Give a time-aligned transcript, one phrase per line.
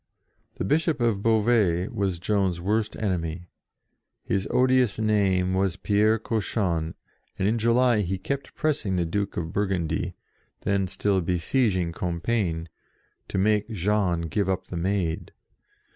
[0.55, 3.45] The Bishop of Beauvais was Joan's worst enemy:
[4.23, 6.95] his odious name was Pierre Cauchon,
[7.37, 10.15] and in July he kept pressing the Duke of Bur gundy,
[10.61, 12.67] then still besieging Compiegne,
[13.27, 15.33] to make Jean give up the Maid.